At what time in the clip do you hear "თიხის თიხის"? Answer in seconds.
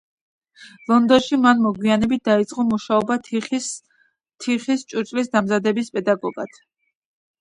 3.27-4.87